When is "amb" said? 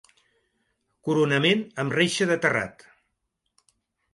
1.83-1.95